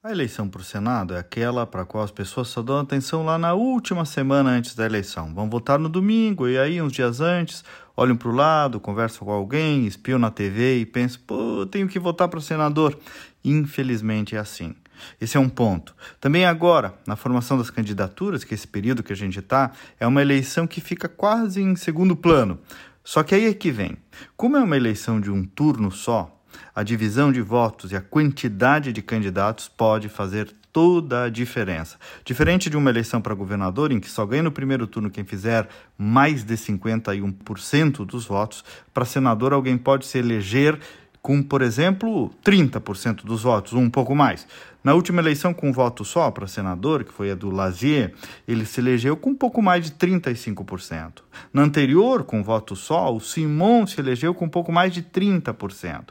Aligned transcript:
A 0.00 0.12
eleição 0.12 0.48
para 0.48 0.60
o 0.60 0.64
Senado 0.64 1.12
é 1.12 1.18
aquela 1.18 1.66
para 1.66 1.82
a 1.82 1.84
qual 1.84 2.04
as 2.04 2.12
pessoas 2.12 2.46
só 2.46 2.62
dão 2.62 2.78
atenção 2.78 3.24
lá 3.24 3.36
na 3.36 3.54
última 3.54 4.04
semana 4.04 4.50
antes 4.50 4.76
da 4.76 4.86
eleição. 4.86 5.34
Vão 5.34 5.50
votar 5.50 5.76
no 5.76 5.88
domingo 5.88 6.46
e 6.48 6.56
aí, 6.56 6.80
uns 6.80 6.92
dias 6.92 7.20
antes, 7.20 7.64
olham 7.96 8.14
para 8.16 8.28
o 8.28 8.32
lado, 8.32 8.78
conversam 8.78 9.26
com 9.26 9.32
alguém, 9.32 9.88
espiam 9.88 10.16
na 10.16 10.30
TV 10.30 10.78
e 10.78 10.86
pensam: 10.86 11.20
pô, 11.26 11.66
tenho 11.66 11.88
que 11.88 11.98
votar 11.98 12.28
para 12.28 12.40
senador. 12.40 12.96
Infelizmente 13.44 14.36
é 14.36 14.38
assim. 14.38 14.72
Esse 15.20 15.36
é 15.36 15.40
um 15.40 15.48
ponto. 15.48 15.96
Também 16.20 16.44
agora, 16.44 16.94
na 17.04 17.16
formação 17.16 17.58
das 17.58 17.68
candidaturas, 17.68 18.44
que 18.44 18.54
esse 18.54 18.68
período 18.68 19.02
que 19.02 19.12
a 19.12 19.16
gente 19.16 19.40
está, 19.40 19.72
é 19.98 20.06
uma 20.06 20.22
eleição 20.22 20.64
que 20.64 20.80
fica 20.80 21.08
quase 21.08 21.60
em 21.60 21.74
segundo 21.74 22.14
plano. 22.14 22.60
Só 23.02 23.24
que 23.24 23.34
aí 23.34 23.46
é 23.46 23.54
que 23.54 23.72
vem. 23.72 23.96
Como 24.36 24.56
é 24.56 24.62
uma 24.62 24.76
eleição 24.76 25.20
de 25.20 25.28
um 25.28 25.44
turno 25.44 25.90
só, 25.90 26.37
a 26.74 26.82
divisão 26.82 27.32
de 27.32 27.40
votos 27.40 27.92
e 27.92 27.96
a 27.96 28.00
quantidade 28.00 28.92
de 28.92 29.02
candidatos 29.02 29.68
pode 29.68 30.08
fazer 30.08 30.52
toda 30.72 31.24
a 31.24 31.28
diferença. 31.28 31.96
Diferente 32.24 32.70
de 32.70 32.76
uma 32.76 32.90
eleição 32.90 33.20
para 33.20 33.34
governador, 33.34 33.90
em 33.90 33.98
que 33.98 34.08
só 34.08 34.24
ganha 34.24 34.42
no 34.42 34.52
primeiro 34.52 34.86
turno 34.86 35.10
quem 35.10 35.24
fizer 35.24 35.68
mais 35.96 36.44
de 36.44 36.54
51% 36.54 38.04
dos 38.04 38.26
votos, 38.26 38.64
para 38.92 39.04
senador 39.04 39.52
alguém 39.52 39.76
pode 39.76 40.06
se 40.06 40.18
eleger 40.18 40.78
com, 41.20 41.42
por 41.42 41.62
exemplo, 41.62 42.30
30% 42.44 43.24
dos 43.24 43.42
votos, 43.42 43.72
um 43.72 43.90
pouco 43.90 44.14
mais. 44.14 44.46
Na 44.82 44.94
última 44.94 45.20
eleição, 45.20 45.52
com 45.52 45.68
um 45.68 45.72
voto 45.72 46.04
só 46.04 46.30
para 46.30 46.46
senador, 46.46 47.04
que 47.04 47.12
foi 47.12 47.30
a 47.30 47.34
do 47.34 47.50
Lazier, 47.50 48.14
ele 48.46 48.64
se 48.64 48.80
elegeu 48.80 49.16
com 49.16 49.30
um 49.30 49.34
pouco 49.34 49.60
mais 49.60 49.84
de 49.84 49.90
35%. 49.92 51.22
Na 51.52 51.62
anterior, 51.62 52.24
com 52.24 52.42
voto 52.42 52.76
só, 52.76 53.14
o 53.14 53.20
Simon 53.20 53.86
se 53.86 54.00
elegeu 54.00 54.32
com 54.32 54.44
um 54.46 54.48
pouco 54.48 54.72
mais 54.72 54.92
de 54.92 55.02
30%. 55.02 56.04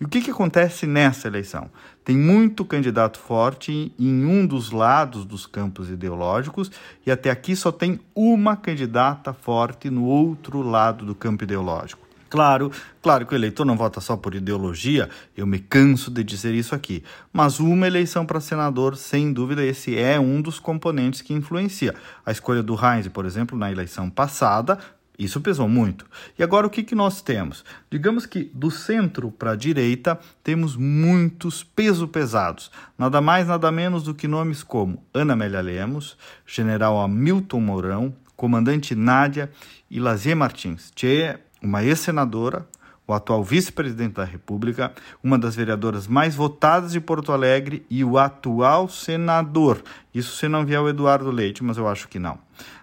E 0.00 0.04
o 0.04 0.08
que, 0.08 0.20
que 0.20 0.30
acontece 0.30 0.86
nessa 0.86 1.28
eleição? 1.28 1.70
Tem 2.04 2.16
muito 2.16 2.64
candidato 2.64 3.18
forte 3.18 3.92
em 3.98 4.24
um 4.24 4.46
dos 4.46 4.70
lados 4.70 5.24
dos 5.24 5.46
campos 5.46 5.88
ideológicos 5.88 6.70
e 7.06 7.10
até 7.10 7.30
aqui 7.30 7.56
só 7.56 7.72
tem 7.72 7.98
uma 8.14 8.56
candidata 8.56 9.32
forte 9.32 9.88
no 9.88 10.04
outro 10.04 10.62
lado 10.62 11.06
do 11.06 11.14
campo 11.14 11.44
ideológico. 11.44 12.11
Claro, 12.32 12.72
claro 13.02 13.26
que 13.26 13.34
o 13.34 13.36
eleitor 13.36 13.66
não 13.66 13.76
vota 13.76 14.00
só 14.00 14.16
por 14.16 14.34
ideologia, 14.34 15.10
eu 15.36 15.46
me 15.46 15.58
canso 15.58 16.10
de 16.10 16.24
dizer 16.24 16.54
isso 16.54 16.74
aqui, 16.74 17.04
mas 17.30 17.60
uma 17.60 17.86
eleição 17.86 18.24
para 18.24 18.40
senador, 18.40 18.96
sem 18.96 19.34
dúvida, 19.34 19.62
esse 19.62 19.98
é 19.98 20.18
um 20.18 20.40
dos 20.40 20.58
componentes 20.58 21.20
que 21.20 21.34
influencia. 21.34 21.94
A 22.24 22.32
escolha 22.32 22.62
do 22.62 22.74
Heinz, 22.74 23.06
por 23.08 23.26
exemplo, 23.26 23.58
na 23.58 23.70
eleição 23.70 24.08
passada, 24.08 24.78
isso 25.18 25.42
pesou 25.42 25.68
muito. 25.68 26.06
E 26.38 26.42
agora 26.42 26.66
o 26.66 26.70
que, 26.70 26.82
que 26.82 26.94
nós 26.94 27.20
temos? 27.20 27.66
Digamos 27.90 28.24
que 28.24 28.50
do 28.54 28.70
centro 28.70 29.30
para 29.30 29.50
a 29.50 29.56
direita 29.56 30.18
temos 30.42 30.74
muitos 30.74 31.62
peso 31.62 32.08
pesados. 32.08 32.70
Nada 32.96 33.20
mais, 33.20 33.46
nada 33.46 33.70
menos 33.70 34.04
do 34.04 34.14
que 34.14 34.26
nomes 34.26 34.62
como 34.62 35.04
Ana 35.12 35.34
Amélia 35.34 35.60
Lemos, 35.60 36.16
General 36.46 36.98
Hamilton 36.98 37.60
Mourão, 37.60 38.14
Comandante 38.34 38.94
Nádia 38.94 39.50
e 39.90 40.00
Lazier 40.00 40.34
Martins. 40.34 40.90
Tchê, 40.94 41.38
uma 41.62 41.84
ex-senadora, 41.84 42.66
o 43.06 43.12
atual 43.12 43.42
vice-presidente 43.42 44.14
da 44.14 44.24
República, 44.24 44.92
uma 45.22 45.38
das 45.38 45.54
vereadoras 45.56 46.06
mais 46.06 46.34
votadas 46.34 46.92
de 46.92 47.00
Porto 47.00 47.32
Alegre 47.32 47.84
e 47.90 48.04
o 48.04 48.18
atual 48.18 48.88
senador. 48.88 49.82
Isso 50.14 50.36
se 50.36 50.48
não 50.48 50.64
vier 50.64 50.80
o 50.80 50.88
Eduardo 50.88 51.30
Leite, 51.30 51.64
mas 51.64 51.76
eu 51.76 51.88
acho 51.88 52.08
que 52.08 52.18
não. 52.18 52.38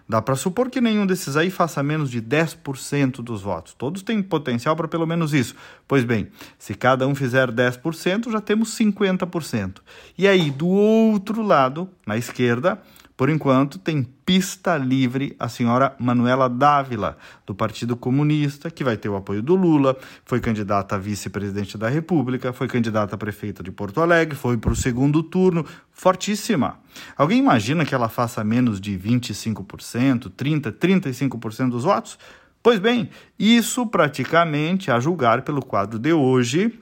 Dá 0.07 0.21
para 0.21 0.35
supor 0.35 0.71
que 0.71 0.81
nenhum 0.81 1.05
desses 1.05 1.37
aí 1.37 1.51
faça 1.51 1.83
menos 1.83 2.09
de 2.09 2.19
10% 2.19 3.21
dos 3.21 3.43
votos. 3.43 3.75
Todos 3.75 4.01
têm 4.01 4.23
potencial 4.23 4.75
para 4.75 4.87
pelo 4.87 5.05
menos 5.05 5.35
isso. 5.35 5.55
Pois 5.87 6.03
bem, 6.03 6.29
se 6.57 6.73
cada 6.73 7.07
um 7.07 7.13
fizer 7.13 7.51
10%, 7.51 8.31
já 8.31 8.41
temos 8.41 8.75
50%. 8.75 9.77
E 10.17 10.27
aí, 10.27 10.49
do 10.49 10.67
outro 10.67 11.43
lado, 11.43 11.87
na 12.07 12.17
esquerda, 12.17 12.81
por 13.19 13.29
enquanto, 13.29 13.77
tem 13.77 14.01
pista 14.01 14.77
livre 14.77 15.35
a 15.37 15.49
senhora 15.49 15.93
Manuela 15.99 16.47
Dávila, 16.47 17.17
do 17.45 17.53
Partido 17.53 17.97
Comunista, 17.97 18.71
que 18.71 18.81
vai 18.81 18.95
ter 18.95 19.09
o 19.09 19.17
apoio 19.17 19.43
do 19.43 19.57
Lula, 19.57 19.97
foi 20.23 20.39
candidata 20.39 20.95
a 20.95 20.97
vice-presidente 20.97 21.77
da 21.77 21.89
República, 21.89 22.53
foi 22.53 22.69
candidata 22.69 23.15
a 23.15 23.17
prefeita 23.17 23.61
de 23.61 23.73
Porto 23.73 23.99
Alegre, 23.99 24.37
foi 24.37 24.57
para 24.57 24.71
o 24.71 24.75
segundo 24.75 25.21
turno, 25.21 25.65
fortíssima. 25.91 26.79
Alguém 27.17 27.39
imagina 27.39 27.83
que 27.83 27.93
ela 27.93 28.07
faça 28.07 28.41
menos 28.41 28.79
de 28.79 28.97
25%, 28.97 30.31
30%, 30.31 30.71
35% 30.71 31.71
dos 31.71 31.83
votos? 31.83 32.17
Pois 32.63 32.79
bem, 32.79 33.09
isso 33.37 33.85
praticamente, 33.85 34.91
a 34.91 34.97
julgar 34.97 35.41
pelo 35.41 35.61
quadro 35.61 35.99
de 35.99 36.13
hoje, 36.13 36.79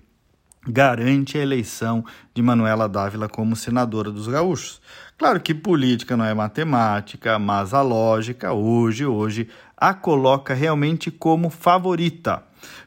garante 0.67 1.38
a 1.38 1.41
eleição 1.41 2.03
de 2.33 2.41
Manuela 2.41 2.89
Dávila 2.89 3.29
como 3.29 3.55
senadora 3.55 4.11
dos 4.11 4.28
gaúchos. 4.28 4.81
Claro 5.17 5.39
que 5.39 5.53
política 5.53 6.16
não 6.16 6.25
é 6.25 6.33
matemática, 6.33 7.39
mas 7.39 7.73
a 7.73 7.81
lógica 7.81 8.53
hoje, 8.53 9.06
hoje, 9.06 9.50
a 9.75 9.94
coloca 9.94 10.53
realmente 10.53 11.09
como 11.09 11.50
favorita, 11.50 12.44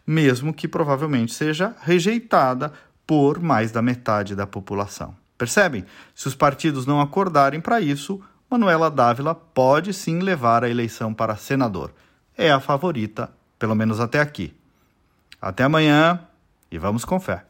mesmo 0.07 0.53
que 0.53 0.69
provavelmente 0.69 1.33
seja 1.33 1.75
rejeitada 1.81 2.73
por 3.07 3.41
mais 3.41 3.73
da 3.73 3.83
metade 3.83 4.37
da 4.37 4.47
população. 4.47 5.17
Percebem? 5.37 5.85
Se 6.15 6.29
os 6.29 6.35
partidos 6.35 6.87
não 6.87 7.01
acordarem 7.01 7.61
para 7.61 7.81
isso, 7.81 8.21
Manuela 8.51 8.91
Dávila 8.91 9.35
pode 9.35 9.95
sim 9.95 10.19
levar 10.19 10.65
a 10.65 10.69
eleição 10.69 11.15
para 11.15 11.37
senador. 11.37 11.93
É 12.37 12.51
a 12.51 12.61
favorita, 12.61 13.31
pelo 13.59 13.75
menos 13.75 14.01
até 14.01 14.21
aqui. 14.21 14.55
Até 15.41 15.65
amanhã 15.65 16.21
e 16.71 16.79
vamos 16.79 17.05
com 17.05 17.19
fé. 17.19 17.45